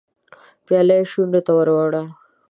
[0.65, 2.03] پياله يې شونډو ته ور وړه.